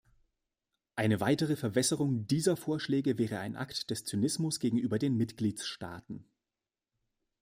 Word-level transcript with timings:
Eine 0.95 1.19
weitere 1.19 1.55
Verwässerung 1.55 2.25
dieser 2.25 2.57
Vorschläge 2.57 3.19
wäre 3.19 3.37
ein 3.37 3.55
Akt 3.55 3.91
des 3.91 4.03
Zynismus 4.03 4.59
gegenüber 4.59 4.97
den 4.97 5.15
Mitgliedstaaten. 5.15 6.25